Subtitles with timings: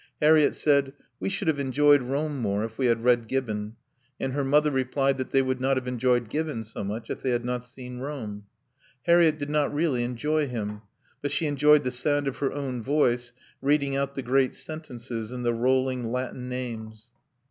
[0.19, 3.75] Harriett said, "We should have enjoyed Rome more if we had read Gibbon,"
[4.19, 7.29] and her mother replied that they would not have enjoyed Gibbon so much if they
[7.29, 8.45] had not seen Rome.
[9.03, 10.81] Harriett did not really enjoy him;
[11.21, 15.45] but she enjoyed the sound of her own voice reading out the great sentences and
[15.45, 17.11] the rolling Latin names.